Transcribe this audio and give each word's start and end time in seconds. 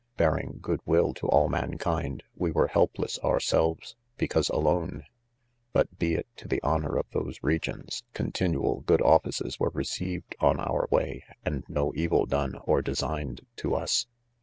Bearing 0.17 0.57
good' 0.63 0.79
will 0.87 1.13
to 1.13 1.27
all 1.29 1.47
mankind, 1.47 2.23
we 2.35 2.49
were 2.49 2.65
helpless 2.65 3.19
ourselves, 3.19 3.95
because 4.17 4.49
alone. 4.49 5.03
5, 5.03 5.05
but 5.73 5.87
'lie 6.01 6.07
it 6.07 6.27
t 6.35 6.41
to" 6.41 6.47
the 6.47 6.59
'honor 6.63 6.97
of 6.97 7.05
those 7.11 7.37
region| 7.43 7.85
3 8.15 8.31
,tio*i|tiniial 8.31 8.83
good, 8.87 9.03
offices, 9.03 9.59
were, 9.59 9.69
received 9.75 10.35
on 10.39 10.59
our 10.59 10.87
way, 10.89 11.23
and 11.45 11.63
no 11.69 11.93
evil, 11.95 12.25
done; 12.25 12.55
or 12.65 12.81
designed 12.81 13.41
to 13.57 13.75
us. 13.75 14.07